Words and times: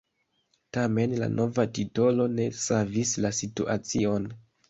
Tamen 0.77 1.11
la 1.23 1.27
nova 1.33 1.65
titolo 1.79 2.25
ne 2.39 2.47
savis 2.63 3.13
la 3.27 3.33
situacion. 3.43 4.29